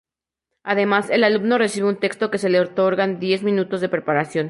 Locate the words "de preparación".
3.81-4.39